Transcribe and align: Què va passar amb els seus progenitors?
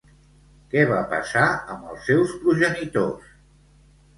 Què 0.71 0.85
va 0.91 1.01
passar 1.11 1.43
amb 1.75 1.91
els 1.91 2.09
seus 2.11 2.35
progenitors? 2.41 3.31